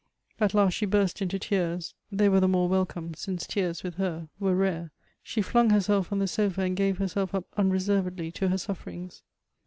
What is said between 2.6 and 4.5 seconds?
welcome, since tears with her